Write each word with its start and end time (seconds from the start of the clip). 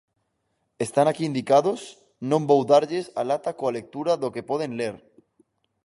Están 0.85 1.05
aquí 1.07 1.23
indicados, 1.31 1.79
non 2.31 2.41
vou 2.49 2.61
darlles 2.71 3.05
a 3.19 3.21
lata 3.29 3.51
coa 3.59 3.75
lectura 3.77 4.11
do 4.21 4.29
que 4.33 4.47
poden 4.49 4.71
ler. 4.79 4.95